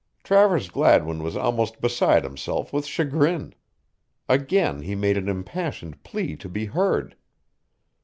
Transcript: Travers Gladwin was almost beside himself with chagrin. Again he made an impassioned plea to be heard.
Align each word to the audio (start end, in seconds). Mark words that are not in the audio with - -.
Travers 0.23 0.67
Gladwin 0.69 1.21
was 1.21 1.37
almost 1.37 1.79
beside 1.79 2.23
himself 2.23 2.73
with 2.73 2.87
chagrin. 2.87 3.53
Again 4.27 4.81
he 4.81 4.95
made 4.95 5.15
an 5.15 5.29
impassioned 5.29 6.01
plea 6.03 6.35
to 6.37 6.49
be 6.49 6.65
heard. 6.65 7.15